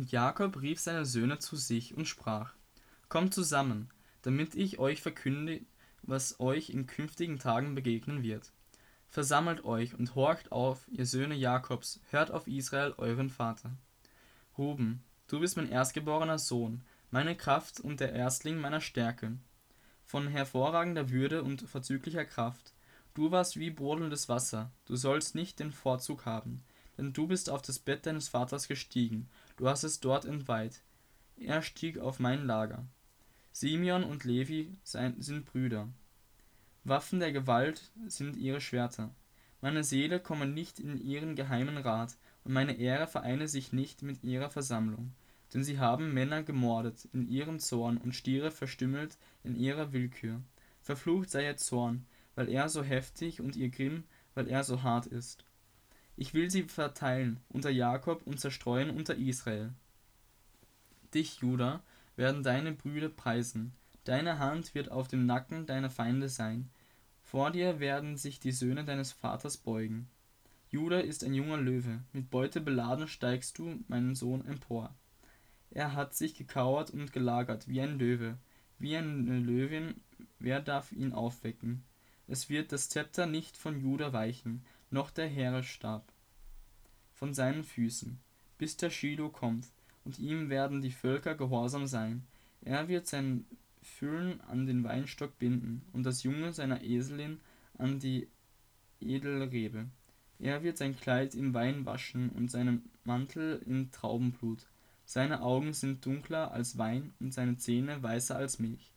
Und 0.00 0.12
Jakob 0.12 0.62
rief 0.62 0.80
seine 0.80 1.04
Söhne 1.04 1.40
zu 1.40 1.56
sich 1.56 1.94
und 1.94 2.08
sprach, 2.08 2.54
Kommt 3.10 3.34
zusammen, 3.34 3.90
damit 4.22 4.54
ich 4.54 4.78
euch 4.78 5.02
verkünde, 5.02 5.60
was 6.00 6.40
euch 6.40 6.70
in 6.70 6.86
künftigen 6.86 7.38
Tagen 7.38 7.74
begegnen 7.74 8.22
wird. 8.22 8.50
Versammelt 9.10 9.62
euch 9.62 9.94
und 9.94 10.14
horcht 10.14 10.52
auf, 10.52 10.88
ihr 10.90 11.04
Söhne 11.04 11.34
Jakobs, 11.34 12.00
hört 12.08 12.30
auf 12.30 12.46
Israel, 12.46 12.94
euren 12.96 13.28
Vater. 13.28 13.72
Ruben, 14.56 15.04
du 15.28 15.38
bist 15.38 15.58
mein 15.58 15.68
erstgeborener 15.68 16.38
Sohn, 16.38 16.80
meine 17.10 17.36
Kraft 17.36 17.78
und 17.78 18.00
der 18.00 18.14
Erstling 18.14 18.58
meiner 18.58 18.80
Stärke. 18.80 19.36
Von 20.06 20.28
hervorragender 20.28 21.10
Würde 21.10 21.42
und 21.42 21.60
vorzüglicher 21.68 22.24
Kraft. 22.24 22.72
Du 23.12 23.32
warst 23.32 23.58
wie 23.58 23.68
brodelndes 23.68 24.30
Wasser, 24.30 24.70
du 24.86 24.96
sollst 24.96 25.34
nicht 25.34 25.60
den 25.60 25.72
Vorzug 25.72 26.24
haben, 26.24 26.62
denn 26.96 27.12
du 27.12 27.26
bist 27.26 27.50
auf 27.50 27.60
das 27.60 27.78
Bett 27.78 28.06
deines 28.06 28.28
Vaters 28.28 28.66
gestiegen, 28.66 29.28
du 29.60 29.68
hast 29.68 29.84
es 29.84 30.00
dort 30.00 30.24
entweiht. 30.24 30.80
Er 31.36 31.60
stieg 31.60 31.98
auf 31.98 32.18
mein 32.18 32.46
Lager. 32.46 32.86
Simeon 33.52 34.04
und 34.04 34.24
Levi 34.24 34.74
sind 34.82 35.44
Brüder. 35.44 35.88
Waffen 36.84 37.20
der 37.20 37.30
Gewalt 37.30 37.90
sind 38.06 38.36
ihre 38.36 38.62
Schwerter. 38.62 39.10
Meine 39.60 39.84
Seele 39.84 40.18
komme 40.18 40.46
nicht 40.46 40.80
in 40.80 40.96
ihren 40.96 41.36
geheimen 41.36 41.76
Rat, 41.76 42.16
und 42.44 42.54
meine 42.54 42.78
Ehre 42.78 43.06
vereine 43.06 43.48
sich 43.48 43.74
nicht 43.74 44.00
mit 44.00 44.24
ihrer 44.24 44.48
Versammlung. 44.48 45.12
Denn 45.52 45.62
sie 45.62 45.78
haben 45.78 46.14
Männer 46.14 46.42
gemordet 46.42 47.06
in 47.12 47.28
ihrem 47.28 47.58
Zorn 47.58 47.98
und 47.98 48.14
Stiere 48.14 48.50
verstümmelt 48.50 49.18
in 49.44 49.56
ihrer 49.56 49.92
Willkür. 49.92 50.40
Verflucht 50.80 51.28
sei 51.28 51.44
ihr 51.44 51.58
Zorn, 51.58 52.06
weil 52.34 52.48
er 52.48 52.70
so 52.70 52.82
heftig 52.82 53.42
und 53.42 53.56
ihr 53.56 53.68
Grimm, 53.68 54.04
weil 54.34 54.48
er 54.48 54.64
so 54.64 54.82
hart 54.82 55.04
ist. 55.04 55.44
Ich 56.20 56.34
will 56.34 56.50
sie 56.50 56.64
verteilen 56.64 57.40
unter 57.48 57.70
Jakob 57.70 58.26
und 58.26 58.38
zerstreuen 58.38 58.90
unter 58.90 59.14
Israel. 59.14 59.72
Dich, 61.14 61.38
Juda, 61.40 61.82
werden 62.14 62.42
deine 62.42 62.72
Brüder 62.72 63.08
preisen, 63.08 63.72
deine 64.04 64.38
Hand 64.38 64.74
wird 64.74 64.90
auf 64.90 65.08
dem 65.08 65.24
Nacken 65.24 65.64
deiner 65.64 65.88
Feinde 65.88 66.28
sein, 66.28 66.68
vor 67.22 67.50
dir 67.50 67.80
werden 67.80 68.18
sich 68.18 68.38
die 68.38 68.52
Söhne 68.52 68.84
deines 68.84 69.12
Vaters 69.12 69.56
beugen. 69.56 70.10
Juda 70.68 71.00
ist 71.00 71.24
ein 71.24 71.32
junger 71.32 71.56
Löwe, 71.56 72.00
mit 72.12 72.28
Beute 72.28 72.60
beladen 72.60 73.08
steigst 73.08 73.56
du, 73.56 73.82
mein 73.88 74.14
Sohn, 74.14 74.46
empor. 74.46 74.94
Er 75.70 75.94
hat 75.94 76.14
sich 76.14 76.34
gekauert 76.34 76.90
und 76.90 77.14
gelagert 77.14 77.66
wie 77.66 77.80
ein 77.80 77.98
Löwe, 77.98 78.36
wie 78.78 78.94
eine 78.94 79.38
Löwin, 79.38 79.94
wer 80.38 80.60
darf 80.60 80.92
ihn 80.92 81.14
aufwecken? 81.14 81.82
Es 82.28 82.50
wird 82.50 82.72
das 82.72 82.90
Zepter 82.90 83.24
nicht 83.24 83.56
von 83.56 83.80
Juda 83.80 84.12
weichen, 84.12 84.62
noch 84.90 85.10
der 85.10 85.28
Heeresstab 85.28 86.04
von 87.14 87.34
seinen 87.34 87.64
Füßen, 87.64 88.18
bis 88.58 88.76
der 88.76 88.90
Shiloh 88.90 89.28
kommt, 89.28 89.68
und 90.04 90.18
ihm 90.18 90.48
werden 90.48 90.80
die 90.80 90.90
Völker 90.90 91.34
gehorsam 91.34 91.86
sein. 91.86 92.26
Er 92.62 92.88
wird 92.88 93.06
sein 93.06 93.44
Füllen 93.82 94.40
an 94.42 94.66
den 94.66 94.84
Weinstock 94.84 95.38
binden 95.38 95.82
und 95.92 96.04
das 96.04 96.22
Junge 96.22 96.52
seiner 96.52 96.82
Eselin 96.82 97.40
an 97.78 97.98
die 97.98 98.28
Edelrebe. 99.00 99.86
Er 100.38 100.62
wird 100.62 100.78
sein 100.78 100.96
Kleid 100.96 101.34
im 101.34 101.52
Wein 101.52 101.84
waschen 101.84 102.30
und 102.30 102.50
seinen 102.50 102.90
Mantel 103.04 103.62
in 103.66 103.90
Traubenblut. 103.90 104.66
Seine 105.04 105.42
Augen 105.42 105.74
sind 105.74 106.04
dunkler 106.06 106.52
als 106.52 106.78
Wein 106.78 107.12
und 107.20 107.34
seine 107.34 107.56
Zähne 107.58 108.02
weißer 108.02 108.36
als 108.36 108.58
Milch. 108.58 108.90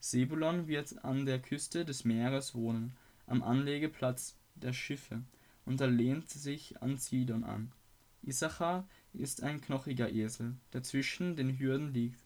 Sebulon 0.00 0.66
wird 0.66 1.04
an 1.04 1.26
der 1.26 1.38
Küste 1.38 1.84
des 1.84 2.04
Meeres 2.04 2.54
wohnen, 2.54 2.96
am 3.26 3.42
Anlegeplatz 3.42 4.34
der 4.62 4.72
Schiffe, 4.72 5.22
und 5.64 5.80
er 5.80 5.88
lehnt 5.88 6.30
sich 6.30 6.80
an 6.82 6.98
Sidon 6.98 7.44
an. 7.44 7.72
Issachar 8.22 8.86
ist 9.12 9.42
ein 9.42 9.60
knochiger 9.60 10.10
Esel, 10.12 10.56
der 10.72 10.82
zwischen 10.82 11.36
den 11.36 11.58
Hürden 11.58 11.92
liegt, 11.92 12.22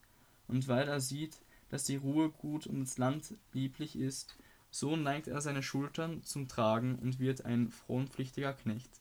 und 0.49 0.69
weil 0.69 0.89
er 0.89 1.01
sieht, 1.01 1.39
dass 1.69 1.85
die 1.85 1.97
Ruhe 1.97 2.31
gut 2.31 2.67
und 2.67 2.81
das 2.81 2.99
Land 2.99 3.35
lieblich 3.53 3.97
ist, 3.97 4.37
so 4.71 4.97
neigt 4.97 5.29
er 5.29 5.41
seine 5.41 5.63
Schultern 5.63 6.23
zum 6.25 6.49
Tragen 6.49 6.97
und 6.97 7.21
wird 7.21 7.45
ein 7.45 7.69
fronpflichtiger 7.69 8.53
Knecht. 8.53 9.01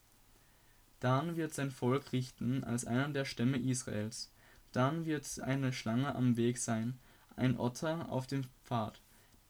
Dann 1.00 1.36
wird 1.36 1.52
sein 1.52 1.70
Volk 1.70 2.12
richten 2.12 2.64
als 2.64 2.84
einer 2.84 3.08
der 3.08 3.24
Stämme 3.24 3.58
Israels. 3.58 4.30
Dann 4.72 5.04
wird 5.04 5.40
eine 5.40 5.72
Schlange 5.72 6.14
am 6.14 6.36
Weg 6.36 6.58
sein, 6.58 6.98
ein 7.36 7.58
Otter 7.58 8.08
auf 8.08 8.26
dem 8.26 8.44
Pfad, 8.64 9.00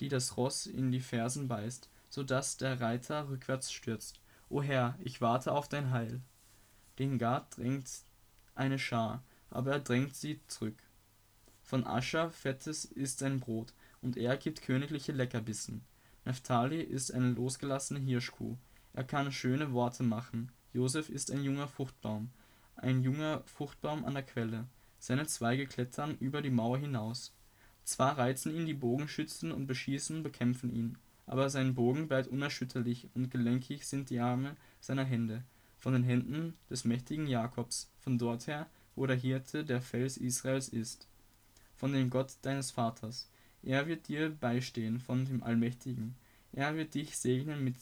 die 0.01 0.09
das 0.09 0.37
Ross 0.37 0.67
in 0.67 0.91
die 0.91 1.01
Fersen 1.01 1.47
beißt, 1.47 1.89
so 2.15 2.23
dass 2.23 2.57
der 2.57 2.81
Reiter 2.81 3.29
rückwärts 3.29 3.73
stürzt. 3.73 4.21
O 4.49 4.63
Herr, 4.63 4.97
ich 5.01 5.21
warte 5.21 5.51
auf 5.51 5.69
dein 5.69 5.91
Heil. 5.91 6.21
Den 7.01 7.19
Gad 7.19 7.57
drängt 7.57 7.91
eine 8.55 8.79
Schar, 8.79 9.25
aber 9.51 9.73
er 9.73 9.81
drängt 9.81 10.15
sie 10.15 10.41
zurück. 10.47 10.81
Von 11.65 11.85
Ascher 11.85 12.31
fettes 12.31 12.85
ist 12.85 13.19
sein 13.19 13.41
Brot, 13.41 13.75
und 14.01 14.17
er 14.17 14.37
gibt 14.37 14.63
königliche 14.63 15.11
Leckerbissen. 15.11 15.83
Naphtali 16.25 16.81
ist 16.83 17.13
eine 17.13 17.33
losgelassene 17.33 17.99
Hirschkuh, 17.99 18.57
er 18.93 19.03
kann 19.03 19.33
schöne 19.33 19.73
Worte 19.73 20.05
machen. 20.05 20.53
Josef 20.73 21.09
ist 21.09 21.33
ein 21.33 21.43
junger 21.43 21.67
Fruchtbaum, 21.67 22.31
ein 22.77 23.03
junger 23.03 23.43
Fruchtbaum 23.45 24.05
an 24.05 24.15
der 24.15 24.23
Quelle. 24.23 24.69
Seine 25.01 25.27
Zweige 25.27 25.67
klettern 25.67 26.17
über 26.21 26.43
die 26.43 26.51
Mauer 26.51 26.79
hinaus. 26.79 27.35
Zwar 27.83 28.19
reizen 28.19 28.55
ihn 28.55 28.67
die 28.67 28.75
Bogenschützen 28.75 29.51
und 29.51 29.67
beschießen 29.67 30.23
bekämpfen 30.23 30.73
ihn, 30.73 30.97
aber 31.27 31.49
sein 31.51 31.75
Bogen 31.75 32.09
bleibt 32.09 32.29
unerschütterlich 32.29 33.09
und 33.15 33.31
gelenkig 33.31 33.87
sind 33.87 34.11
die 34.11 34.21
Arme 34.21 34.57
seiner 34.81 35.05
Hände 35.05 35.43
von 35.79 35.93
den 35.93 36.03
Händen 36.03 36.55
des 36.71 36.85
mächtigen 36.85 37.27
Jakobs, 37.27 37.91
von 37.99 38.19
dorther, 38.19 38.69
wo 38.97 39.07
der 39.07 39.17
Hirte 39.17 39.65
der 39.65 39.83
Fels 39.83 40.17
Israels 40.17 40.69
ist, 40.69 41.09
von 41.77 41.93
dem 41.93 42.11
Gott 42.11 42.37
deines 42.43 42.71
Vaters. 42.71 43.29
Er 43.63 43.87
wird 43.87 44.09
dir 44.09 44.31
beistehen 44.31 45.01
von 45.01 45.25
dem 45.25 45.43
Allmächtigen. 45.43 46.15
Er 46.53 46.77
wird 46.77 46.95
dich 46.95 47.17
segnen 47.17 47.65
mit 47.65 47.77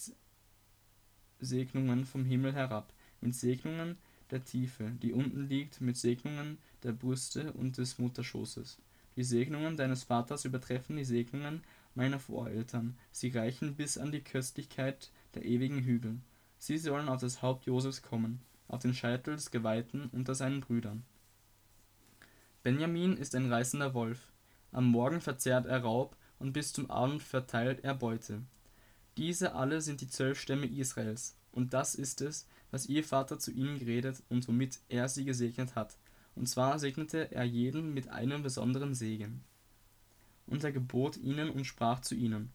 Segnungen 1.40 2.04
vom 2.04 2.24
Himmel 2.24 2.54
herab, 2.54 2.92
mit 3.20 3.34
Segnungen 3.34 3.98
der 4.30 4.44
Tiefe, 4.44 4.90
die 5.02 5.12
unten 5.12 5.48
liegt, 5.48 5.80
mit 5.80 5.96
Segnungen 5.96 6.58
der 6.82 6.92
Brüste 6.92 7.52
und 7.52 7.78
des 7.78 7.98
Mutterschoßes. 7.98 8.78
Die 9.16 9.24
Segnungen 9.24 9.76
deines 9.76 10.04
Vaters 10.04 10.44
übertreffen 10.44 10.96
die 10.96 11.04
Segnungen 11.04 11.62
meiner 11.94 12.18
Voreltern, 12.18 12.96
sie 13.10 13.28
reichen 13.30 13.76
bis 13.76 13.98
an 13.98 14.12
die 14.12 14.22
Köstlichkeit 14.22 15.10
der 15.34 15.44
ewigen 15.44 15.80
Hügel. 15.80 16.20
Sie 16.58 16.78
sollen 16.78 17.08
auf 17.08 17.20
das 17.20 17.42
Haupt 17.42 17.66
Josefs 17.66 18.02
kommen, 18.02 18.40
auf 18.68 18.80
den 18.80 18.94
Scheitel 18.94 19.34
des 19.34 19.50
Geweihten 19.50 20.08
unter 20.12 20.34
seinen 20.34 20.60
Brüdern. 20.60 21.04
Benjamin 22.62 23.16
ist 23.16 23.34
ein 23.34 23.52
reißender 23.52 23.94
Wolf. 23.94 24.30
Am 24.70 24.86
Morgen 24.86 25.20
verzehrt 25.20 25.66
er 25.66 25.82
Raub 25.82 26.16
und 26.38 26.52
bis 26.52 26.72
zum 26.72 26.90
Abend 26.90 27.22
verteilt 27.22 27.82
er 27.82 27.94
Beute. 27.94 28.42
Diese 29.16 29.54
alle 29.54 29.80
sind 29.80 30.00
die 30.00 30.06
zwölf 30.06 30.40
Stämme 30.40 30.66
Israels, 30.66 31.36
und 31.52 31.74
das 31.74 31.94
ist 31.94 32.20
es, 32.20 32.46
was 32.70 32.86
ihr 32.86 33.04
Vater 33.04 33.38
zu 33.38 33.50
ihnen 33.50 33.78
geredet 33.78 34.22
und 34.30 34.48
womit 34.48 34.80
er 34.88 35.08
sie 35.08 35.24
gesegnet 35.24 35.74
hat. 35.74 35.98
Und 36.34 36.48
zwar 36.48 36.78
segnete 36.78 37.30
er 37.30 37.44
jeden 37.44 37.92
mit 37.92 38.08
einem 38.08 38.42
besonderen 38.42 38.94
Segen. 38.94 39.44
Und 40.46 40.64
er 40.64 40.72
gebot 40.72 41.16
ihnen 41.16 41.50
und 41.50 41.64
sprach 41.64 42.00
zu 42.00 42.14
ihnen: 42.14 42.50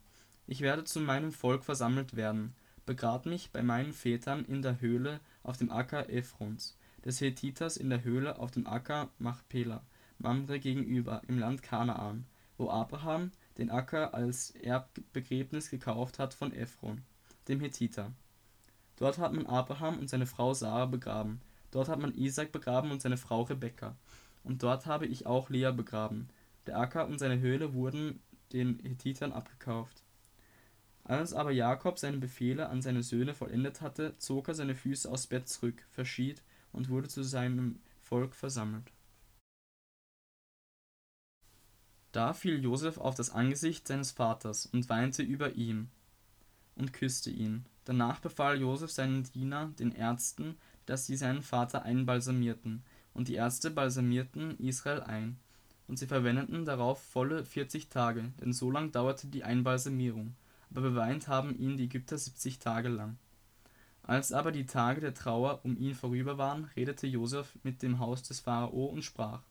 Ich 0.46 0.62
werde 0.62 0.84
zu 0.84 1.00
meinem 1.00 1.32
Volk 1.32 1.64
versammelt 1.64 2.16
werden, 2.16 2.54
begrab 2.86 3.26
mich 3.26 3.52
bei 3.52 3.62
meinen 3.62 3.94
Vätern 3.94 4.46
in 4.46 4.62
der 4.62 4.82
Höhle 4.82 5.20
auf 5.44 5.58
dem 5.58 5.72
Acker 5.72 6.10
Ephrons, 6.10 6.78
des 7.06 7.22
Hethiters 7.22 7.78
in 7.78 7.90
der 7.90 8.04
Höhle 8.04 8.40
auf 8.40 8.52
dem 8.52 8.66
Acker 8.66 9.10
Machpela, 9.20 9.84
Mamre 10.20 10.60
gegenüber, 10.60 11.22
im 11.28 11.38
Land 11.38 11.64
Kanaan, 11.64 12.26
wo 12.58 12.70
Abraham 12.70 13.32
den 13.58 13.70
Acker 13.70 14.14
als 14.14 14.52
Erbbegräbnis 14.52 15.70
gekauft 15.70 16.18
hat 16.20 16.34
von 16.34 16.54
Ephron, 16.54 17.02
dem 17.48 17.60
Hethiter. 17.60 18.12
Dort 18.98 19.18
hat 19.20 19.34
man 19.34 19.46
Abraham 19.46 20.00
und 20.00 20.10
seine 20.10 20.26
Frau 20.26 20.54
Sarah 20.54 20.86
begraben, 20.86 21.42
dort 21.72 21.90
hat 21.90 22.00
man 22.00 22.16
Isaac 22.16 22.52
begraben 22.52 22.92
und 22.92 23.02
seine 23.02 23.18
Frau 23.18 23.44
Rebekka, 23.44 23.96
und 24.44 24.64
dort 24.64 24.86
habe 24.86 25.06
ich 25.06 25.26
auch 25.26 25.50
Lea 25.50 25.72
begraben. 25.72 26.30
Der 26.68 26.78
Acker 26.78 27.08
und 27.08 27.18
seine 27.18 27.40
Höhle 27.40 27.74
wurden 27.74 28.22
den 28.52 28.80
Hethitern 28.80 29.32
abgekauft. 29.32 30.04
Als 31.06 31.34
aber 31.34 31.52
Jakob 31.52 31.98
seine 31.98 32.18
Befehle 32.18 32.68
an 32.68 32.82
seine 32.82 33.02
Söhne 33.02 33.34
vollendet 33.34 33.80
hatte, 33.80 34.18
zog 34.18 34.50
er 34.50 34.54
seine 34.54 34.76
Füße 34.76 35.10
aus 35.10 35.28
Bett 35.28 35.48
zurück, 35.48 35.86
verschied 35.90 36.44
und 36.74 36.90
wurde 36.90 37.08
zu 37.08 37.24
seinem 37.24 37.80
Volk 38.02 38.36
versammelt. 38.36 38.92
Da 42.12 42.34
fiel 42.34 42.62
Josef 42.62 42.98
auf 42.98 43.16
das 43.16 43.30
Angesicht 43.30 43.88
seines 43.88 44.12
Vaters 44.12 44.66
und 44.66 44.90
weinte 44.90 45.24
über 45.24 45.54
ihm 45.54 45.90
und 46.76 46.92
küsste 46.92 47.30
ihn. 47.30 47.66
Danach 47.86 48.20
befahl 48.20 48.60
Josef 48.60 48.92
seinen 48.92 49.24
Diener, 49.24 49.72
den 49.80 49.94
Ärzten, 49.94 50.58
dass 50.86 51.06
sie 51.06 51.16
seinen 51.16 51.42
Vater 51.42 51.84
einbalsamierten, 51.84 52.84
und 53.14 53.30
die 53.30 53.36
Ärzte 53.36 53.72
balsamierten 53.72 54.60
Israel 54.60 55.02
ein. 55.02 55.40
Und 55.88 55.98
sie 55.98 56.08
verwendeten 56.08 56.66
darauf 56.66 57.02
volle 57.02 57.46
vierzig 57.46 57.90
Tage, 57.90 58.32
denn 58.42 58.54
so 58.54 58.70
lang 58.70 58.92
dauerte 58.92 59.28
die 59.28 59.44
Einbalsamierung 59.44 60.36
aber 60.72 60.82
beweint 60.82 61.28
haben 61.28 61.58
ihn 61.58 61.78
die 61.78 61.86
Ägypter 61.86 62.18
70 62.18 62.60
Tage 62.60 62.90
lang. 62.90 63.18
Als 64.04 64.32
aber 64.32 64.52
die 64.52 64.66
Tage 64.66 65.02
der 65.02 65.14
Trauer 65.14 65.62
um 65.64 65.78
ihn 65.78 65.96
vorüber 65.96 66.38
waren, 66.38 66.66
redete 66.76 67.08
Josef 67.08 67.58
mit 67.64 67.82
dem 67.82 68.00
Haus 68.00 68.24
des 68.24 68.40
Pharao 68.40 68.86
und 68.86 69.04
sprach: 69.04 69.42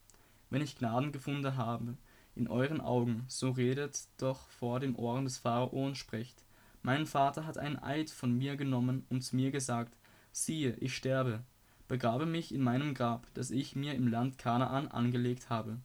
Wenn 0.51 0.63
ich 0.63 0.77
Gnaden 0.77 1.13
gefunden 1.13 1.57
habe 1.57 1.97
in 2.35 2.49
euren 2.49 2.81
Augen, 2.81 3.25
so 3.29 3.51
redet 3.51 3.99
doch 4.19 4.49
vor 4.49 4.81
den 4.81 4.95
Ohren 4.95 5.25
des 5.25 5.39
Pharao 5.39 5.87
und 5.87 5.97
sprecht: 5.97 6.43
Mein 6.83 7.07
Vater 7.07 7.47
hat 7.47 7.59
einen 7.59 7.79
Eid 7.79 8.11
von 8.11 8.37
mir 8.37 8.57
genommen 8.57 9.05
und 9.11 9.23
zu 9.23 9.37
mir 9.37 9.51
gesagt: 9.51 9.97
Siehe, 10.33 10.77
ich 10.81 10.95
sterbe, 10.95 11.43
begrabe 11.89 12.27
mich 12.27 12.55
in 12.55 12.63
meinem 12.63 12.95
Grab, 12.95 13.27
das 13.35 13.51
ich 13.51 13.77
mir 13.77 13.95
im 13.95 14.09
Land 14.09 14.39
Kanaan 14.39 14.89
angelegt 14.89 15.51
habe. 15.51 15.79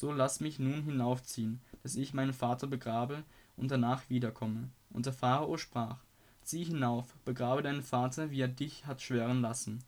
So 0.00 0.12
lass 0.12 0.40
mich 0.40 0.58
nun 0.58 0.82
hinaufziehen, 0.82 1.60
dass 1.82 1.94
ich 1.94 2.14
meinen 2.14 2.32
Vater 2.32 2.66
begrabe 2.66 3.22
und 3.58 3.70
danach 3.70 4.08
wiederkomme. 4.08 4.70
Und 4.94 5.04
der 5.04 5.12
Pharao 5.12 5.58
sprach: 5.58 5.98
Zieh 6.42 6.64
hinauf, 6.64 7.14
begrabe 7.26 7.60
deinen 7.60 7.82
Vater, 7.82 8.30
wie 8.30 8.40
er 8.40 8.48
dich 8.48 8.86
hat 8.86 9.02
schwören 9.02 9.42
lassen. 9.42 9.84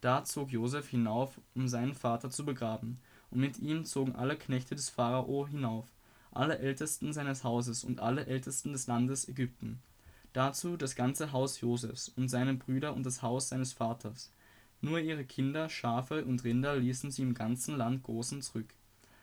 Da 0.00 0.24
zog 0.24 0.50
Josef 0.50 0.88
hinauf, 0.88 1.38
um 1.54 1.68
seinen 1.68 1.92
Vater 1.92 2.30
zu 2.30 2.46
begraben 2.46 2.96
und 3.30 3.40
mit 3.40 3.58
ihm 3.58 3.84
zogen 3.84 4.16
alle 4.16 4.34
Knechte 4.34 4.74
des 4.74 4.88
Pharao 4.88 5.46
hinauf, 5.46 5.84
alle 6.32 6.58
Ältesten 6.58 7.12
seines 7.12 7.44
Hauses 7.44 7.84
und 7.84 8.00
alle 8.00 8.24
Ältesten 8.24 8.72
des 8.72 8.86
Landes 8.86 9.28
Ägypten. 9.28 9.82
Dazu 10.32 10.78
das 10.78 10.94
ganze 10.96 11.32
Haus 11.32 11.60
Josefs 11.60 12.08
und 12.08 12.28
seine 12.28 12.54
Brüder 12.54 12.94
und 12.94 13.04
das 13.04 13.20
Haus 13.20 13.50
seines 13.50 13.74
Vaters. 13.74 14.32
Nur 14.80 15.00
ihre 15.00 15.26
Kinder, 15.26 15.68
Schafe 15.68 16.24
und 16.24 16.44
Rinder 16.44 16.76
ließen 16.76 17.10
sie 17.10 17.20
im 17.20 17.34
ganzen 17.34 17.76
Land 17.76 18.04
Gosen 18.04 18.40
zurück. 18.40 18.74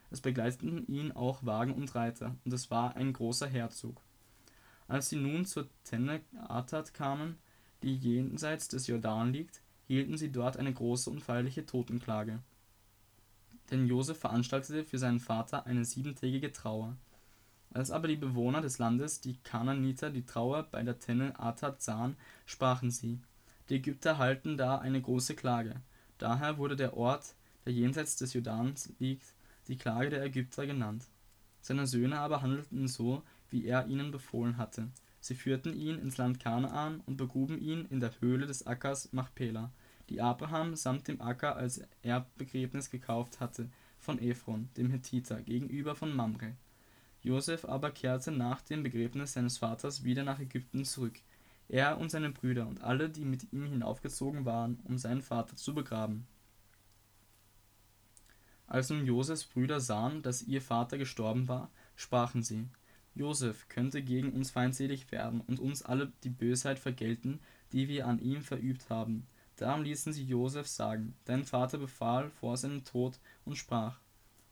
Es 0.09 0.21
begleiteten 0.21 0.87
ihn 0.87 1.11
auch 1.11 1.45
Wagen 1.45 1.73
und 1.73 1.93
Reiter, 1.95 2.35
und 2.45 2.53
es 2.53 2.71
war 2.71 2.95
ein 2.95 3.13
großer 3.13 3.47
Herzog. 3.47 4.01
Als 4.87 5.09
sie 5.09 5.17
nun 5.17 5.45
zur 5.45 5.67
Tenne 5.83 6.21
Atad 6.47 6.93
kamen, 6.93 7.37
die 7.83 7.95
jenseits 7.95 8.69
des 8.69 8.87
Jordan 8.87 9.33
liegt, 9.33 9.61
hielten 9.85 10.17
sie 10.17 10.31
dort 10.31 10.57
eine 10.57 10.73
große 10.73 11.09
und 11.09 11.21
feierliche 11.21 11.65
Totenklage 11.65 12.39
denn 13.71 13.87
Josef 13.87 14.19
veranstaltete 14.19 14.83
für 14.83 14.97
seinen 14.97 15.19
Vater 15.19 15.65
eine 15.65 15.85
siebentägige 15.85 16.51
Trauer. 16.51 16.95
Als 17.73 17.91
aber 17.91 18.07
die 18.07 18.15
Bewohner 18.15 18.61
des 18.61 18.77
Landes, 18.77 19.19
die 19.19 19.37
Kanaaniter, 19.43 20.09
die 20.09 20.25
Trauer 20.25 20.63
bei 20.63 20.83
der 20.83 20.99
Tenne 20.99 21.37
Atad 21.39 21.81
sahen, 21.81 22.15
sprachen 22.45 22.91
sie: 22.91 23.19
Die 23.69 23.75
Ägypter 23.75 24.17
halten 24.17 24.57
da 24.57 24.77
eine 24.77 25.01
große 25.01 25.35
Klage. 25.35 25.81
Daher 26.17 26.57
wurde 26.57 26.75
der 26.75 26.95
Ort, 26.95 27.35
der 27.65 27.73
jenseits 27.73 28.15
des 28.15 28.33
Jordans 28.33 28.93
liegt, 28.99 29.33
die 29.67 29.77
Klage 29.77 30.09
der 30.09 30.23
Ägypter 30.23 30.65
genannt. 30.65 31.05
Seine 31.61 31.87
Söhne 31.87 32.19
aber 32.19 32.41
handelten 32.41 32.87
so, 32.87 33.23
wie 33.49 33.65
er 33.65 33.87
ihnen 33.87 34.11
befohlen 34.11 34.57
hatte. 34.57 34.89
Sie 35.19 35.35
führten 35.35 35.73
ihn 35.73 35.99
ins 35.99 36.17
Land 36.17 36.39
Kanaan 36.39 37.01
und 37.05 37.17
begruben 37.17 37.59
ihn 37.59 37.85
in 37.85 37.99
der 37.99 38.11
Höhle 38.21 38.47
des 38.47 38.65
Ackers 38.65 39.11
Machpela, 39.11 39.71
die 40.09 40.21
Abraham 40.21 40.75
samt 40.75 41.07
dem 41.07 41.19
Acker 41.19 41.57
als 41.57 41.81
Erbbegräbnis 42.01 42.89
gekauft 42.89 43.41
hatte 43.41 43.69
von 43.97 44.19
Ephron, 44.19 44.69
dem 44.77 44.89
Hethiter, 44.89 45.41
gegenüber 45.41 45.95
von 45.95 46.15
Mamre. 46.15 46.55
Josef 47.21 47.65
aber 47.65 47.91
kehrte 47.91 48.31
nach 48.31 48.61
dem 48.61 48.83
Begräbnis 48.83 49.33
seines 49.33 49.57
Vaters 49.57 50.03
wieder 50.03 50.23
nach 50.23 50.39
Ägypten 50.39 50.85
zurück, 50.85 51.19
er 51.67 51.97
und 51.97 52.09
seine 52.09 52.29
Brüder 52.29 52.67
und 52.67 52.81
alle, 52.81 53.09
die 53.09 53.25
mit 53.25 53.51
ihm 53.51 53.65
hinaufgezogen 53.65 54.45
waren, 54.45 54.79
um 54.85 54.97
seinen 54.97 55.21
Vater 55.21 55.57
zu 55.57 55.73
begraben. 55.73 56.25
Als 58.67 58.89
nun 58.89 59.05
Josefs 59.05 59.45
Brüder 59.45 59.79
sahen, 59.79 60.21
dass 60.21 60.41
ihr 60.41 60.61
Vater 60.61 60.97
gestorben 60.97 61.47
war, 61.47 61.71
sprachen 61.95 62.43
sie: 62.43 62.67
Josef 63.15 63.67
könnte 63.69 64.03
gegen 64.03 64.33
uns 64.33 64.51
feindselig 64.51 65.11
werden 65.11 65.41
und 65.41 65.59
uns 65.59 65.81
alle 65.81 66.11
die 66.23 66.29
Bösheit 66.29 66.77
vergelten, 66.77 67.39
die 67.71 67.87
wir 67.87 68.05
an 68.05 68.19
ihm 68.19 68.41
verübt 68.41 68.89
haben. 68.89 69.25
Darum 69.55 69.83
ließen 69.83 70.11
sie 70.11 70.25
Josef 70.25 70.67
sagen: 70.67 71.15
Dein 71.23 71.45
Vater 71.45 71.77
befahl 71.77 72.29
vor 72.29 72.57
seinem 72.57 72.83
Tod 72.83 73.19
und 73.45 73.55
sprach: 73.55 73.99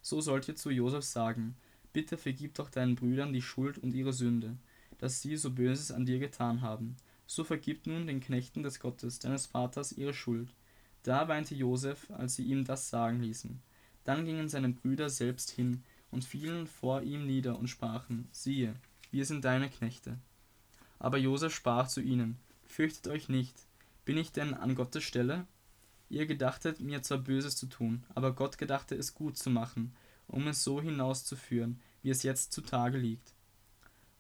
So 0.02 0.22
sollt 0.22 0.48
ihr 0.48 0.56
zu 0.56 0.70
Josef 0.70 1.04
sagen: 1.04 1.58
Bitte 1.92 2.18
vergib 2.18 2.56
doch 2.56 2.70
deinen 2.70 2.96
Brüdern 2.96 3.34
die 3.34 3.42
Schuld 3.42 3.78
und 3.78 3.94
ihre 3.94 4.14
Sünde, 4.14 4.58
dass 4.98 5.22
sie 5.22 5.36
so 5.36 5.52
Böses 5.52 5.92
an 5.92 6.06
dir 6.06 6.20
getan 6.20 6.62
haben. 6.62 6.96
So 7.28 7.44
vergib 7.44 7.86
nun 7.86 8.08
den 8.08 8.22
Knechten 8.22 8.64
des 8.64 8.80
Gottes, 8.80 9.20
deines 9.20 9.46
Vaters, 9.46 9.92
ihre 9.92 10.14
Schuld. 10.14 10.54
Da 11.04 11.28
weinte 11.28 11.54
Josef, 11.54 12.10
als 12.12 12.36
sie 12.36 12.46
ihm 12.46 12.64
das 12.64 12.90
sagen 12.90 13.22
ließen. 13.22 13.62
Dann 14.06 14.24
gingen 14.26 14.48
seine 14.48 14.70
Brüder 14.70 15.10
selbst 15.10 15.52
hin 15.52 15.84
und 16.12 16.24
fielen 16.24 16.68
vor 16.68 17.02
ihm 17.02 17.26
nieder 17.26 17.60
und 17.60 17.68
sprachen: 17.68 18.30
Siehe, 18.32 18.74
wir 19.12 19.26
sind 19.26 19.44
deine 19.44 19.70
Knechte. 19.70 20.18
Aber 20.98 21.18
Josef 21.18 21.54
sprach 21.54 21.90
zu 21.90 22.02
ihnen: 22.02 22.38
Fürchtet 22.66 23.08
euch 23.10 23.28
nicht, 23.28 23.56
bin 24.06 24.18
ich 24.18 24.32
denn 24.32 24.54
an 24.54 24.76
Gottes 24.76 25.04
Stelle? 25.04 25.46
Ihr 26.10 26.28
gedachtet, 26.28 26.80
mir 26.80 27.02
zwar 27.02 27.18
Böses 27.18 27.58
zu 27.58 27.66
tun, 27.66 28.04
aber 28.14 28.34
Gott 28.34 28.58
gedachte 28.58 28.96
es 28.96 29.16
gut 29.16 29.38
zu 29.38 29.50
machen, 29.50 29.94
um 30.28 30.48
es 30.48 30.64
so 30.64 30.82
hinauszuführen, 30.82 31.82
wie 32.04 32.12
es 32.12 32.24
jetzt 32.24 32.54
zutage 32.54 32.98
liegt, 32.98 33.34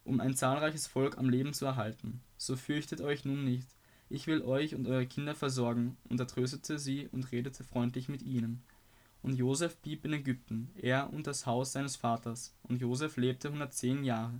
um 0.03 0.19
ein 0.19 0.35
zahlreiches 0.35 0.87
Volk 0.87 1.17
am 1.17 1.29
Leben 1.29 1.53
zu 1.53 1.65
erhalten. 1.65 2.21
So 2.37 2.55
fürchtet 2.55 3.01
euch 3.01 3.23
nun 3.23 3.45
nicht, 3.45 3.67
ich 4.09 4.25
will 4.25 4.41
euch 4.41 4.73
und 4.73 4.87
eure 4.87 5.05
Kinder 5.05 5.35
versorgen, 5.35 5.97
und 6.09 6.19
er 6.19 6.27
tröstete 6.27 6.79
sie 6.79 7.07
und 7.11 7.31
redete 7.31 7.63
freundlich 7.63 8.09
mit 8.09 8.23
ihnen. 8.23 8.63
Und 9.25 9.39
Josef 9.39 9.77
blieb 9.77 10.05
in 10.05 10.13
Ägypten, 10.13 10.69
er 10.75 11.11
und 11.11 11.25
das 11.25 11.47
Haus 11.47 11.71
seines 11.71 11.95
Vaters, 11.95 12.53
und 12.61 12.79
Josef 12.79 13.17
lebte 13.17 13.51
hundertzehn 13.51 14.03
Jahre. 14.03 14.39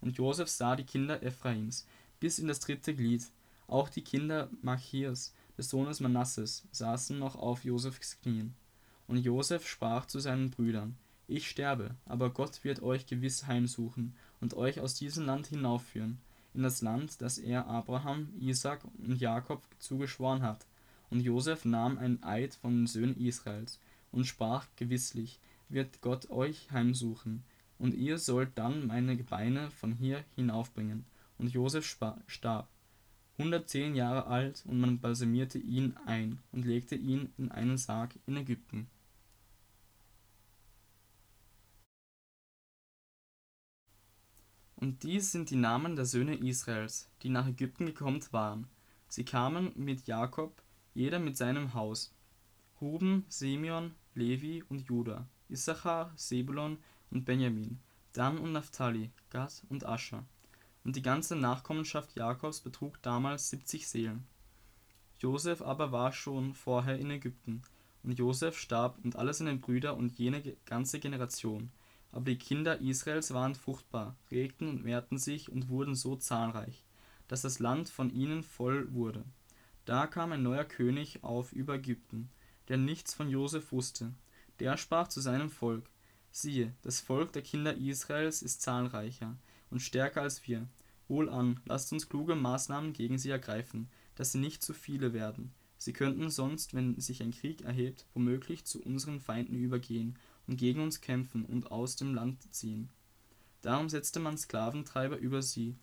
Und 0.00 0.18
Josef 0.18 0.48
sah 0.48 0.76
die 0.76 0.84
Kinder 0.84 1.20
Ephraims, 1.20 1.84
bis 2.20 2.38
in 2.38 2.46
das 2.46 2.60
dritte 2.60 2.94
Glied, 2.94 3.24
auch 3.66 3.88
die 3.88 4.04
Kinder 4.04 4.48
Machirs, 4.62 5.34
des 5.58 5.68
Sohnes 5.68 5.98
Manasses, 5.98 6.68
saßen 6.70 7.18
noch 7.18 7.34
auf 7.34 7.64
Josefs 7.64 8.20
Knien. 8.20 8.54
Und 9.08 9.16
Josef 9.16 9.66
sprach 9.66 10.06
zu 10.06 10.20
seinen 10.20 10.52
Brüdern: 10.52 10.96
Ich 11.26 11.50
sterbe, 11.50 11.96
aber 12.04 12.30
Gott 12.30 12.62
wird 12.62 12.82
euch 12.82 13.06
gewiss 13.06 13.48
heimsuchen 13.48 14.14
und 14.40 14.54
euch 14.54 14.78
aus 14.78 14.94
diesem 14.94 15.26
Land 15.26 15.48
hinaufführen, 15.48 16.20
in 16.54 16.62
das 16.62 16.82
Land, 16.82 17.20
das 17.20 17.38
er 17.38 17.66
Abraham, 17.66 18.28
Isaak 18.38 18.84
und 19.04 19.16
Jakob 19.16 19.64
zugeschworen 19.80 20.42
hat. 20.42 20.68
Und 21.10 21.18
Josef 21.18 21.64
nahm 21.64 21.98
ein 21.98 22.22
Eid 22.22 22.54
von 22.54 22.76
den 22.76 22.86
Söhnen 22.86 23.16
Israels 23.16 23.80
und 24.12 24.24
sprach 24.24 24.66
gewisslich, 24.76 25.40
wird 25.68 26.00
Gott 26.00 26.30
euch 26.30 26.70
heimsuchen, 26.70 27.44
und 27.78 27.94
ihr 27.94 28.18
sollt 28.18 28.58
dann 28.58 28.86
meine 28.86 29.16
Gebeine 29.16 29.70
von 29.70 29.94
hier 29.94 30.24
hinaufbringen. 30.34 31.06
Und 31.38 31.52
Josef 31.52 31.86
starb 32.26 32.68
110 33.38 33.94
Jahre 33.94 34.26
alt 34.26 34.62
und 34.66 34.80
man 34.80 35.00
balsamierte 35.00 35.58
ihn 35.58 35.96
ein 36.04 36.40
und 36.52 36.66
legte 36.66 36.94
ihn 36.94 37.32
in 37.38 37.50
einen 37.50 37.78
Sarg 37.78 38.18
in 38.26 38.36
Ägypten. 38.36 38.86
Und 44.76 45.02
dies 45.02 45.32
sind 45.32 45.50
die 45.50 45.56
Namen 45.56 45.96
der 45.96 46.06
Söhne 46.06 46.36
Israels, 46.36 47.10
die 47.22 47.28
nach 47.28 47.46
Ägypten 47.46 47.86
gekommen 47.86 48.22
waren. 48.30 48.66
Sie 49.08 49.24
kamen 49.24 49.72
mit 49.74 50.06
Jakob, 50.06 50.62
jeder 50.94 51.18
mit 51.18 51.36
seinem 51.36 51.74
Haus. 51.74 52.14
Ruben, 52.80 53.24
Simeon, 53.28 53.94
Levi 54.14 54.62
und 54.68 54.88
Juda, 54.88 55.26
Issachar, 55.48 56.12
Sebulon 56.16 56.78
und 57.10 57.24
Benjamin, 57.24 57.78
Dan 58.12 58.38
und 58.38 58.52
Naphtali, 58.52 59.10
Gad 59.30 59.62
und 59.68 59.86
Ascher 59.86 60.24
und 60.84 60.96
die 60.96 61.02
ganze 61.02 61.36
Nachkommenschaft 61.36 62.16
Jakobs 62.16 62.60
betrug 62.60 63.00
damals 63.02 63.50
70 63.50 63.88
Seelen. 63.88 64.26
Josef 65.18 65.60
aber 65.62 65.92
war 65.92 66.12
schon 66.12 66.54
vorher 66.54 66.98
in 66.98 67.10
Ägypten, 67.10 67.62
und 68.02 68.18
Josef 68.18 68.58
starb 68.58 68.98
und 69.04 69.16
alle 69.16 69.34
seine 69.34 69.56
Brüder 69.56 69.94
und 69.96 70.12
jene 70.18 70.56
ganze 70.64 71.00
Generation. 71.00 71.70
Aber 72.12 72.24
die 72.24 72.38
Kinder 72.38 72.80
Israels 72.80 73.34
waren 73.34 73.54
fruchtbar, 73.54 74.16
regten 74.30 74.68
und 74.68 74.84
mehrten 74.84 75.18
sich 75.18 75.52
und 75.52 75.68
wurden 75.68 75.94
so 75.94 76.16
zahlreich, 76.16 76.82
dass 77.28 77.42
das 77.42 77.58
Land 77.58 77.90
von 77.90 78.10
ihnen 78.10 78.42
voll 78.42 78.92
wurde. 78.94 79.24
Da 79.84 80.06
kam 80.06 80.32
ein 80.32 80.42
neuer 80.42 80.64
König 80.64 81.22
auf 81.22 81.52
über 81.52 81.74
Ägypten, 81.74 82.30
der 82.70 82.78
nichts 82.78 83.12
von 83.12 83.28
Josef 83.28 83.72
wusste. 83.72 84.14
Der 84.60 84.76
sprach 84.76 85.08
zu 85.08 85.20
seinem 85.20 85.50
Volk: 85.50 85.90
Siehe, 86.30 86.72
das 86.82 87.00
Volk 87.00 87.32
der 87.32 87.42
Kinder 87.42 87.74
Israels 87.76 88.42
ist 88.42 88.62
zahlreicher 88.62 89.36
und 89.70 89.82
stärker 89.82 90.22
als 90.22 90.46
wir. 90.46 90.68
Wohlan, 91.08 91.58
lasst 91.64 91.92
uns 91.92 92.08
kluge 92.08 92.36
Maßnahmen 92.36 92.92
gegen 92.92 93.18
sie 93.18 93.30
ergreifen, 93.30 93.90
dass 94.14 94.30
sie 94.30 94.38
nicht 94.38 94.62
zu 94.62 94.72
viele 94.72 95.12
werden. 95.12 95.52
Sie 95.78 95.92
könnten 95.92 96.30
sonst, 96.30 96.72
wenn 96.72 97.00
sich 97.00 97.22
ein 97.24 97.32
Krieg 97.32 97.62
erhebt, 97.62 98.06
womöglich 98.14 98.64
zu 98.64 98.80
unseren 98.80 99.18
Feinden 99.18 99.56
übergehen 99.56 100.16
und 100.46 100.56
gegen 100.56 100.80
uns 100.80 101.00
kämpfen 101.00 101.44
und 101.44 101.72
aus 101.72 101.96
dem 101.96 102.14
Land 102.14 102.54
ziehen. 102.54 102.88
Darum 103.62 103.88
setzte 103.88 104.20
man 104.20 104.38
Sklaventreiber 104.38 105.16
über 105.16 105.42
sie, 105.42 105.74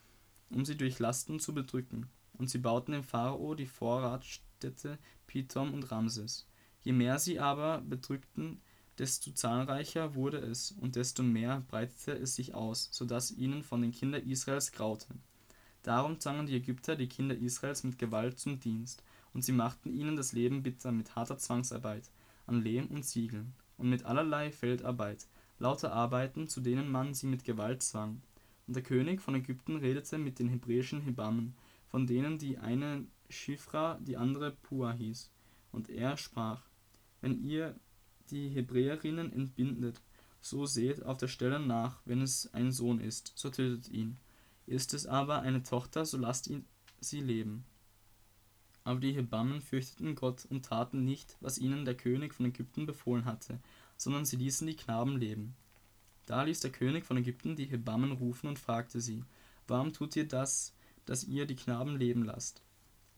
um 0.50 0.63
sie 0.63 0.77
durch 0.77 1.00
Lasten 1.00 1.41
zu 1.41 1.53
bedrücken, 1.53 2.08
und 2.32 2.50
sie 2.50 2.60
bauten 2.60 2.94
dem 2.94 3.03
Pharao 3.03 3.56
die 3.56 3.65
Vorratstädte 3.65 4.98
Pithom 5.25 5.74
und 5.74 5.91
Ramses. 5.91 6.47
Je 6.88 6.94
mehr 6.94 7.20
sie 7.20 7.38
aber 7.38 7.82
bedrückten, 7.82 8.62
desto 8.98 9.32
zahlreicher 9.32 10.15
wurde 10.15 10.38
es 10.38 10.72
und 10.72 10.96
desto 10.96 11.22
mehr 11.22 11.65
breitete 11.67 12.13
es 12.13 12.36
sich 12.36 12.56
aus, 12.56 12.88
so 12.94 13.03
dass 13.03 13.29
ihnen 13.29 13.62
von 13.62 13.82
den 13.82 13.91
Kindern 13.91 14.25
Israels 14.25 14.72
graute. 14.72 15.13
Darum 15.84 16.22
zwangen 16.22 16.46
die 16.46 16.56
Ägypter 16.56 16.96
die 16.96 17.10
Kinder 17.10 17.36
Israels 17.36 17.84
mit 17.84 18.00
Gewalt 18.00 18.39
zum 18.39 18.62
Dienst, 18.62 19.03
und 19.34 19.41
sie 19.41 19.51
machten 19.51 19.91
ihnen 19.91 20.15
das 20.15 20.32
Leben 20.32 20.63
bitter 20.63 20.94
mit 20.94 21.13
harter 21.13 21.38
Zwangsarbeit 21.38 22.10
an 22.46 22.62
Lehm 22.62 22.88
und 22.88 23.03
Ziegeln, 23.03 23.53
und 23.75 23.89
mit 23.89 24.06
allerlei 24.06 24.50
Feldarbeit, 24.53 25.27
lauter 25.60 25.91
Arbeiten, 25.91 26.48
zu 26.48 26.62
denen 26.62 26.89
man 26.89 27.13
sie 27.13 27.27
mit 27.27 27.44
Gewalt 27.44 27.84
zwang. 27.84 28.22
Und 28.65 28.77
der 28.77 28.84
König 28.84 29.22
von 29.22 29.36
Ägypten 29.36 29.75
redete 29.75 30.17
mit 30.17 30.39
den 30.39 30.48
hebräischen 30.48 31.01
Hebammen, 31.01 31.53
von 31.89 32.08
denen 32.08 32.38
die 32.38 32.58
eine 32.58 33.06
Schifra, 33.29 34.00
die 34.00 34.15
andere 34.15 34.51
Pua 34.51 34.94
hieß. 34.94 35.29
Und 35.74 35.89
er 35.89 36.15
sprach, 36.15 36.63
wenn 37.22 37.44
ihr 37.44 37.76
die 38.30 38.50
Hebräerinnen 38.50 39.32
entbindet, 39.32 40.02
so 40.42 40.66
seht 40.66 41.04
auf 41.04 41.18
der 41.18 41.28
Stelle 41.28 41.60
nach, 41.60 42.00
wenn 42.06 42.22
es 42.22 42.54
ein 42.54 42.72
Sohn 42.72 43.00
ist, 43.00 43.34
so 43.36 43.50
tötet 43.50 43.90
ihn. 43.90 44.18
Ist 44.66 44.94
es 44.94 45.06
aber 45.06 45.42
eine 45.42 45.64
Tochter, 45.64 46.06
so 46.06 46.18
lasst 46.18 46.48
ihn 46.48 46.66
sie 47.00 47.22
leben. 47.22 47.66
Aber 48.84 49.00
die 49.00 49.14
Hebammen 49.14 49.62
fürchteten 49.62 50.16
Gott 50.16 50.46
und 50.46 50.66
taten 50.66 51.04
nicht, 51.04 51.38
was 51.42 51.58
ihnen 51.58 51.86
der 51.86 51.96
König 51.96 52.34
von 52.34 52.46
Ägypten 52.46 52.86
befohlen 52.86 53.26
hatte, 53.26 53.60
sondern 53.98 54.26
sie 54.26 54.38
ließen 54.38 54.66
die 54.66 54.76
Knaben 54.76 55.18
leben. 55.18 55.56
Da 56.26 56.44
ließ 56.44 56.60
der 56.62 56.72
König 56.72 57.06
von 57.06 57.18
Ägypten 57.18 57.56
die 57.56 57.66
Hebammen 57.66 58.14
rufen 58.14 58.48
und 58.48 58.60
fragte 58.60 59.02
sie, 59.02 59.24
Warum 59.68 59.92
tut 59.92 60.16
ihr 60.16 60.28
das, 60.28 60.74
dass 61.06 61.26
ihr 61.26 61.46
die 61.46 61.56
Knaben 61.56 61.98
leben 61.98 62.24
lasst? 62.24 62.62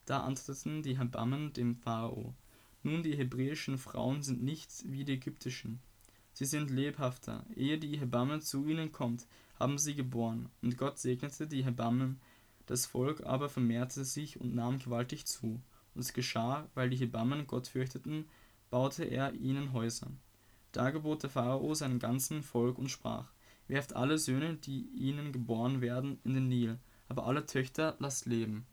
Da 0.05 0.21
antworteten 0.21 0.81
die 0.81 0.97
Hebammen 0.97 1.53
dem 1.53 1.75
Pharao, 1.75 2.33
Nun 2.83 3.03
die 3.03 3.15
hebräischen 3.15 3.77
Frauen 3.77 4.21
sind 4.21 4.43
nicht 4.43 4.69
wie 4.85 5.03
die 5.03 5.13
ägyptischen. 5.13 5.79
Sie 6.33 6.45
sind 6.45 6.69
lebhafter, 6.69 7.45
ehe 7.55 7.77
die 7.77 7.97
Hebamme 7.97 8.39
zu 8.39 8.65
ihnen 8.65 8.91
kommt, 8.91 9.27
haben 9.59 9.77
sie 9.77 9.95
geboren, 9.95 10.49
und 10.61 10.77
Gott 10.77 10.97
segnete 10.97 11.47
die 11.47 11.65
Hebammen, 11.65 12.21
das 12.65 12.85
Volk 12.85 13.25
aber 13.25 13.49
vermehrte 13.49 14.05
sich 14.05 14.39
und 14.39 14.53
nahm 14.53 14.79
gewaltig 14.79 15.25
zu. 15.25 15.59
Und 15.95 16.01
es 16.01 16.13
geschah, 16.13 16.69
weil 16.75 16.89
die 16.89 16.97
Hebammen 16.97 17.47
Gott 17.47 17.67
fürchteten, 17.67 18.25
baute 18.69 19.03
er 19.05 19.33
ihnen 19.33 19.73
Häuser. 19.73 20.11
Da 20.71 20.91
gebot 20.91 21.23
der 21.23 21.31
Pharao 21.31 21.73
seinem 21.73 21.97
ganzen 21.97 22.43
Volk 22.43 22.77
und 22.77 22.89
sprach, 22.89 23.31
Werft 23.67 23.95
alle 23.95 24.17
Söhne, 24.17 24.55
die 24.55 24.87
ihnen 24.95 25.31
geboren 25.31 25.81
werden, 25.81 26.19
in 26.23 26.33
den 26.35 26.47
Nil, 26.47 26.79
aber 27.07 27.25
alle 27.25 27.45
Töchter 27.45 27.95
lasst 27.99 28.27
leben. 28.27 28.65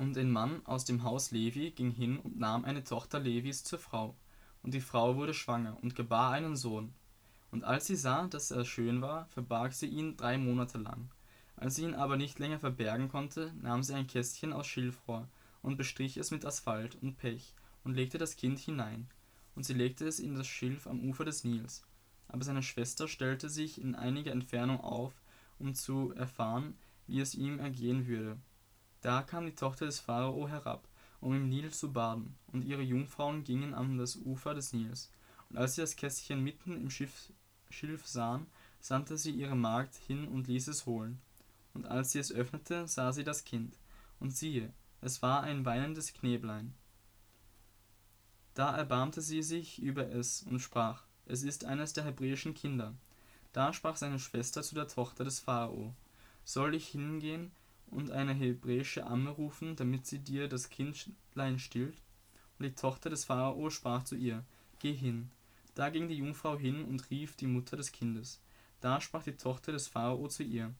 Und 0.00 0.16
ein 0.16 0.30
Mann 0.30 0.64
aus 0.64 0.86
dem 0.86 1.02
Haus 1.02 1.30
Levi 1.30 1.72
ging 1.72 1.90
hin 1.90 2.20
und 2.20 2.38
nahm 2.38 2.64
eine 2.64 2.82
Tochter 2.82 3.20
Levis 3.20 3.64
zur 3.64 3.78
Frau. 3.78 4.16
Und 4.62 4.72
die 4.72 4.80
Frau 4.80 5.16
wurde 5.16 5.34
schwanger 5.34 5.76
und 5.82 5.94
gebar 5.94 6.32
einen 6.32 6.56
Sohn. 6.56 6.94
Und 7.50 7.64
als 7.64 7.86
sie 7.86 7.96
sah, 7.96 8.26
dass 8.26 8.50
er 8.50 8.64
schön 8.64 9.02
war, 9.02 9.26
verbarg 9.26 9.74
sie 9.74 9.88
ihn 9.88 10.16
drei 10.16 10.38
Monate 10.38 10.78
lang. 10.78 11.10
Als 11.54 11.74
sie 11.74 11.84
ihn 11.84 11.94
aber 11.94 12.16
nicht 12.16 12.38
länger 12.38 12.58
verbergen 12.58 13.10
konnte, 13.10 13.52
nahm 13.60 13.82
sie 13.82 13.92
ein 13.92 14.06
Kästchen 14.06 14.54
aus 14.54 14.66
Schilfrohr 14.66 15.28
und 15.60 15.76
bestrich 15.76 16.16
es 16.16 16.30
mit 16.30 16.46
Asphalt 16.46 16.96
und 17.02 17.18
Pech 17.18 17.54
und 17.84 17.92
legte 17.92 18.16
das 18.16 18.36
Kind 18.36 18.58
hinein. 18.58 19.06
Und 19.54 19.66
sie 19.66 19.74
legte 19.74 20.06
es 20.06 20.18
in 20.18 20.34
das 20.34 20.46
Schilf 20.46 20.86
am 20.86 21.06
Ufer 21.10 21.26
des 21.26 21.44
Nils. 21.44 21.82
Aber 22.26 22.42
seine 22.42 22.62
Schwester 22.62 23.06
stellte 23.06 23.50
sich 23.50 23.78
in 23.78 23.94
einiger 23.94 24.32
Entfernung 24.32 24.80
auf, 24.80 25.12
um 25.58 25.74
zu 25.74 26.14
erfahren, 26.14 26.78
wie 27.06 27.20
es 27.20 27.34
ihm 27.34 27.58
ergehen 27.58 28.06
würde. 28.06 28.38
Da 29.00 29.22
kam 29.22 29.46
die 29.46 29.54
Tochter 29.54 29.86
des 29.86 30.00
Pharao 30.00 30.48
herab, 30.48 30.86
um 31.20 31.34
im 31.34 31.48
Nil 31.48 31.70
zu 31.70 31.92
baden, 31.92 32.36
und 32.48 32.64
ihre 32.64 32.82
Jungfrauen 32.82 33.44
gingen 33.44 33.74
an 33.74 33.96
das 33.96 34.16
Ufer 34.16 34.54
des 34.54 34.72
Nils. 34.72 35.10
Und 35.48 35.56
als 35.56 35.74
sie 35.74 35.80
das 35.80 35.96
Kästchen 35.96 36.42
mitten 36.42 36.76
im 36.76 36.90
Schiff, 36.90 37.32
Schilf 37.70 38.06
sahen, 38.06 38.46
sandte 38.80 39.16
sie 39.16 39.32
ihre 39.32 39.56
Magd 39.56 39.94
hin 39.94 40.28
und 40.28 40.48
ließ 40.48 40.68
es 40.68 40.86
holen. 40.86 41.20
Und 41.72 41.86
als 41.86 42.12
sie 42.12 42.18
es 42.18 42.32
öffnete, 42.32 42.86
sah 42.88 43.12
sie 43.12 43.24
das 43.24 43.44
Kind. 43.44 43.78
Und 44.18 44.36
siehe, 44.36 44.72
es 45.00 45.22
war 45.22 45.42
ein 45.42 45.64
weinendes 45.64 46.12
Knäblein. 46.12 46.74
Da 48.54 48.76
erbarmte 48.76 49.22
sie 49.22 49.42
sich 49.42 49.80
über 49.80 50.10
es 50.10 50.42
und 50.42 50.60
sprach, 50.60 51.04
es 51.26 51.42
ist 51.42 51.64
eines 51.64 51.92
der 51.92 52.04
hebräischen 52.04 52.54
Kinder. 52.54 52.94
Da 53.52 53.72
sprach 53.72 53.96
seine 53.96 54.18
Schwester 54.18 54.62
zu 54.62 54.74
der 54.74 54.88
Tochter 54.88 55.24
des 55.24 55.40
Pharao, 55.40 55.94
soll 56.44 56.74
ich 56.74 56.88
hingehen 56.88 57.52
und 57.90 58.10
eine 58.10 58.32
hebräische 58.32 59.06
Amme 59.06 59.30
rufen, 59.30 59.76
damit 59.76 60.06
sie 60.06 60.18
dir 60.18 60.48
das 60.48 60.70
Kindlein 60.70 61.58
stillt? 61.58 62.00
Und 62.58 62.66
die 62.66 62.74
Tochter 62.74 63.10
des 63.10 63.24
Pharao 63.24 63.70
sprach 63.70 64.04
zu 64.04 64.16
ihr, 64.16 64.44
Geh 64.78 64.92
hin. 64.92 65.30
Da 65.74 65.90
ging 65.90 66.08
die 66.08 66.16
Jungfrau 66.16 66.58
hin 66.58 66.84
und 66.84 67.10
rief 67.10 67.36
die 67.36 67.46
Mutter 67.46 67.76
des 67.76 67.92
Kindes. 67.92 68.40
Da 68.80 69.00
sprach 69.00 69.22
die 69.22 69.36
Tochter 69.36 69.72
des 69.72 69.88
Pharao 69.88 70.28
zu 70.28 70.42
ihr, 70.42 70.74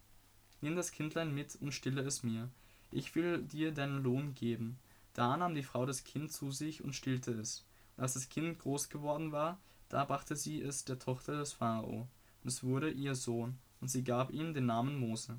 Nimm 0.61 0.77
das 0.77 0.93
Kindlein 0.93 1.35
mit 1.35 1.57
und 1.61 1.73
stille 1.73 2.03
es 2.03 2.23
mir. 2.23 2.51
Ich 2.91 3.15
will 3.15 3.43
dir 3.43 3.73
deinen 3.73 4.03
Lohn 4.03 4.35
geben. 4.35 4.79
Da 5.15 5.37
nahm 5.37 5.55
die 5.55 5.63
Frau 5.63 5.87
das 5.87 6.05
Kind 6.05 6.33
zu 6.33 6.51
sich 6.51 6.85
und 6.85 6.95
stillte 6.95 7.33
es. 7.33 7.65
Und 7.97 8.03
als 8.03 8.15
das 8.15 8.29
Kind 8.29 8.59
groß 8.59 8.89
geworden 8.89 9.33
war, 9.33 9.59
da 9.89 10.05
brachte 10.05 10.37
sie 10.37 10.61
es 10.61 10.85
der 10.85 10.99
Tochter 10.99 11.39
des 11.39 11.53
Pharao. 11.53 12.09
Und 12.43 12.49
es 12.49 12.63
wurde 12.63 12.91
ihr 12.91 13.15
Sohn, 13.15 13.59
und 13.81 13.89
sie 13.89 14.05
gab 14.05 14.33
ihm 14.33 14.55
den 14.55 14.67
Namen 14.67 14.99
Mose. 14.99 15.39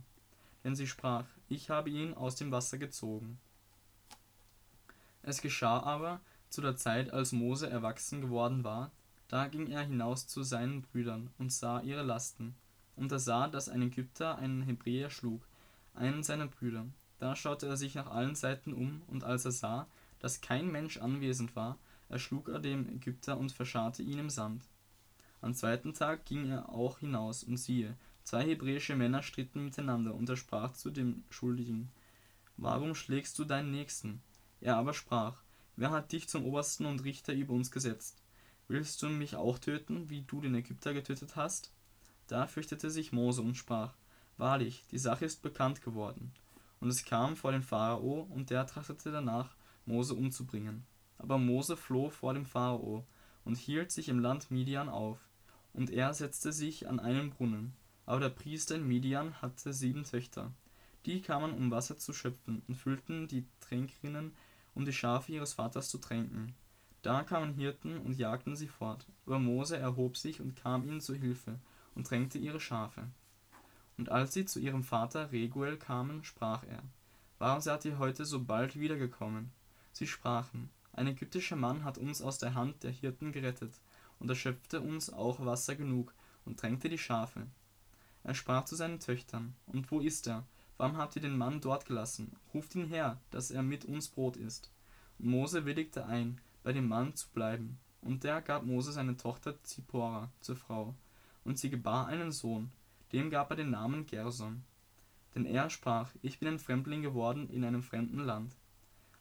Denn 0.63 0.75
sie 0.75 0.87
sprach, 0.87 1.25
ich 1.49 1.69
habe 1.69 1.89
ihn 1.89 2.13
aus 2.13 2.35
dem 2.35 2.51
Wasser 2.51 2.77
gezogen. 2.77 3.39
Es 5.23 5.41
geschah 5.41 5.81
aber, 5.81 6.19
zu 6.49 6.61
der 6.61 6.75
Zeit, 6.75 7.11
als 7.11 7.31
Mose 7.31 7.69
erwachsen 7.69 8.21
geworden 8.21 8.63
war, 8.63 8.91
da 9.27 9.47
ging 9.47 9.67
er 9.67 9.83
hinaus 9.83 10.27
zu 10.27 10.43
seinen 10.43 10.81
Brüdern 10.81 11.29
und 11.37 11.53
sah 11.53 11.79
ihre 11.81 12.03
Lasten. 12.03 12.55
Und 12.95 13.11
er 13.11 13.19
sah, 13.19 13.47
dass 13.47 13.69
ein 13.69 13.81
Ägypter 13.81 14.37
einen 14.37 14.61
Hebräer 14.61 15.09
schlug, 15.09 15.47
einen 15.93 16.23
seiner 16.23 16.47
Brüder. 16.47 16.85
Da 17.19 17.35
schaute 17.35 17.67
er 17.67 17.77
sich 17.77 17.95
nach 17.95 18.07
allen 18.07 18.35
Seiten 18.35 18.73
um, 18.73 19.01
und 19.07 19.23
als 19.23 19.45
er 19.45 19.51
sah, 19.51 19.87
dass 20.19 20.41
kein 20.41 20.71
Mensch 20.71 20.97
anwesend 20.97 21.55
war, 21.55 21.77
erschlug 22.09 22.49
er 22.49 22.59
den 22.59 22.89
Ägypter 22.89 23.37
und 23.37 23.51
verscharrte 23.51 24.03
ihn 24.03 24.19
im 24.19 24.29
Sand. 24.29 24.63
Am 25.39 25.53
zweiten 25.53 25.93
Tag 25.93 26.25
ging 26.25 26.49
er 26.49 26.69
auch 26.69 26.99
hinaus, 26.99 27.43
und 27.43 27.57
siehe, 27.57 27.95
Zwei 28.23 28.45
hebräische 28.45 28.95
Männer 28.95 29.23
stritten 29.23 29.63
miteinander, 29.63 30.13
und 30.13 30.29
er 30.29 30.37
sprach 30.37 30.73
zu 30.73 30.89
dem 30.89 31.23
Schuldigen, 31.29 31.89
Warum 32.57 32.95
schlägst 32.95 33.39
du 33.39 33.45
deinen 33.45 33.71
Nächsten? 33.71 34.21
Er 34.59 34.77
aber 34.77 34.93
sprach, 34.93 35.41
Wer 35.75 35.91
hat 35.91 36.11
dich 36.11 36.29
zum 36.29 36.45
Obersten 36.45 36.85
und 36.85 37.03
Richter 37.03 37.33
über 37.33 37.53
uns 37.53 37.71
gesetzt? 37.71 38.21
Willst 38.67 39.01
du 39.01 39.09
mich 39.09 39.35
auch 39.35 39.57
töten, 39.57 40.09
wie 40.09 40.21
du 40.21 40.41
den 40.41 40.55
Ägypter 40.55 40.93
getötet 40.93 41.35
hast? 41.35 41.73
Da 42.27 42.47
fürchtete 42.47 42.89
sich 42.89 43.11
Mose 43.11 43.41
und 43.41 43.55
sprach, 43.55 43.95
Wahrlich, 44.37 44.85
die 44.91 44.97
Sache 44.97 45.25
ist 45.25 45.41
bekannt 45.41 45.81
geworden. 45.81 46.31
Und 46.79 46.89
es 46.89 47.03
kam 47.03 47.35
vor 47.35 47.51
den 47.51 47.63
Pharao, 47.63 48.27
und 48.29 48.49
der 48.49 48.65
trachtete 48.65 49.11
danach, 49.11 49.55
Mose 49.85 50.13
umzubringen. 50.13 50.85
Aber 51.17 51.37
Mose 51.37 51.75
floh 51.77 52.09
vor 52.09 52.33
dem 52.33 52.45
Pharao 52.45 53.05
und 53.43 53.57
hielt 53.57 53.91
sich 53.91 54.09
im 54.09 54.19
Land 54.19 54.51
Midian 54.51 54.89
auf. 54.89 55.19
Und 55.73 55.89
er 55.89 56.13
setzte 56.13 56.51
sich 56.51 56.87
an 56.87 56.99
einen 56.99 57.29
Brunnen. 57.29 57.73
Aber 58.11 58.19
der 58.19 58.29
Priester 58.29 58.75
in 58.75 58.89
Midian 58.89 59.41
hatte 59.41 59.71
sieben 59.71 60.03
Töchter. 60.03 60.51
Die 61.05 61.21
kamen, 61.21 61.53
um 61.53 61.71
Wasser 61.71 61.97
zu 61.97 62.11
schöpfen, 62.11 62.61
und 62.67 62.75
füllten 62.75 63.29
die 63.29 63.45
Tränkrinnen, 63.61 64.33
um 64.75 64.83
die 64.83 64.91
Schafe 64.91 65.31
ihres 65.31 65.53
Vaters 65.53 65.87
zu 65.87 65.97
tränken. 65.97 66.53
Da 67.03 67.23
kamen 67.23 67.53
Hirten 67.53 67.97
und 67.99 68.17
jagten 68.17 68.57
sie 68.57 68.67
fort. 68.67 69.07
Aber 69.25 69.39
Mose 69.39 69.77
erhob 69.77 70.17
sich 70.17 70.41
und 70.41 70.57
kam 70.57 70.85
ihnen 70.85 70.99
zu 70.99 71.15
Hilfe 71.15 71.57
und 71.95 72.05
tränkte 72.05 72.37
ihre 72.37 72.59
Schafe. 72.59 73.07
Und 73.97 74.09
als 74.09 74.33
sie 74.33 74.43
zu 74.43 74.59
ihrem 74.59 74.83
Vater 74.83 75.31
Reguel 75.31 75.77
kamen, 75.77 76.25
sprach 76.25 76.65
er: 76.65 76.83
Warum 77.39 77.61
seid 77.61 77.85
ihr 77.85 77.97
heute 77.97 78.25
so 78.25 78.43
bald 78.43 78.77
wiedergekommen? 78.77 79.53
Sie 79.93 80.05
sprachen: 80.05 80.69
Ein 80.91 81.07
ägyptischer 81.07 81.55
Mann 81.55 81.85
hat 81.85 81.97
uns 81.97 82.21
aus 82.21 82.39
der 82.39 82.55
Hand 82.55 82.83
der 82.83 82.91
Hirten 82.91 83.31
gerettet 83.31 83.79
und 84.19 84.27
erschöpfte 84.27 84.81
uns 84.81 85.13
auch 85.13 85.45
Wasser 85.45 85.77
genug 85.77 86.13
und 86.43 86.59
tränkte 86.59 86.89
die 86.89 86.97
Schafe. 86.97 87.47
Er 88.23 88.33
sprach 88.33 88.65
zu 88.65 88.75
seinen 88.75 88.99
Töchtern: 88.99 89.55
Und 89.65 89.91
wo 89.91 89.99
ist 89.99 90.27
er? 90.27 90.45
Warum 90.77 90.97
habt 90.97 91.15
ihr 91.15 91.21
den 91.21 91.37
Mann 91.37 91.61
dort 91.61 91.85
gelassen? 91.85 92.35
Ruft 92.53 92.75
ihn 92.75 92.87
her, 92.87 93.19
dass 93.29 93.51
er 93.51 93.63
mit 93.63 93.85
uns 93.85 94.07
Brot 94.07 94.35
isst. 94.37 94.71
Und 95.19 95.27
Mose 95.27 95.65
willigte 95.65 96.05
ein, 96.05 96.41
bei 96.63 96.73
dem 96.73 96.87
Mann 96.87 97.15
zu 97.15 97.29
bleiben. 97.29 97.77
Und 98.01 98.23
der 98.23 98.41
gab 98.41 98.63
Mose 98.63 98.91
seine 98.91 99.15
Tochter 99.15 99.61
Zippora 99.63 100.31
zur 100.41 100.55
Frau. 100.55 100.95
Und 101.43 101.59
sie 101.59 101.69
gebar 101.69 102.07
einen 102.07 102.31
Sohn, 102.31 102.71
dem 103.11 103.29
gab 103.29 103.49
er 103.51 103.57
den 103.57 103.69
Namen 103.69 104.05
Gerson. 104.05 104.63
Denn 105.35 105.45
er 105.45 105.69
sprach, 105.69 106.11
ich 106.21 106.39
bin 106.39 106.47
ein 106.47 106.59
Fremdling 106.59 107.01
geworden 107.01 107.49
in 107.49 107.63
einem 107.63 107.83
fremden 107.83 108.19
Land. 108.19 108.55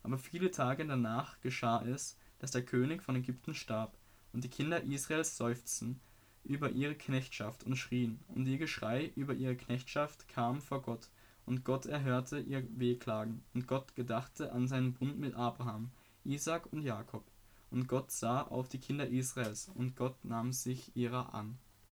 Aber 0.03 0.19
viele 0.19 0.51
Tage 0.51 0.87
danach 0.87 1.41
geschah 1.41 1.83
es, 1.83 2.17
dass 2.39 2.51
der 2.51 2.65
König 2.65 3.03
von 3.03 3.17
Ägypten 3.17 3.55
starb, 3.55 3.97
und 4.33 4.45
die 4.45 4.49
Kinder 4.49 4.83
Israels 4.83 5.37
seufzten, 5.37 6.01
über 6.45 6.71
ihre 6.71 6.95
Knechtschaft 6.95 7.65
und 7.65 7.77
schrien, 7.77 8.21
und 8.29 8.47
ihr 8.47 8.59
Geschrei 8.59 9.13
über 9.17 9.35
ihre 9.35 9.57
Knechtschaft 9.57 10.29
kam 10.29 10.61
vor 10.61 10.83
Gott, 10.83 11.09
und 11.47 11.65
Gott 11.65 11.87
erhörte 11.87 12.41
ihr 12.41 12.67
Wehklagen, 12.79 13.43
und 13.55 13.67
Gott 13.67 13.95
gedachte 13.95 14.53
an 14.53 14.69
seinen 14.69 14.93
Bund 14.93 15.19
mit 15.19 15.35
Abraham, 15.35 15.91
Isaak 16.25 16.73
und 16.73 16.83
Jakob. 16.83 17.25
Und 17.71 17.87
Gott 17.87 18.11
sah 18.11 18.43
auf 18.43 18.69
die 18.69 18.79
Kinder 18.79 19.09
Israels, 19.09 19.71
und 19.75 19.97
Gott 19.97 20.25
nahm 20.25 20.53
sich 20.53 20.95
ihrer 20.97 21.35
an. 21.35 21.59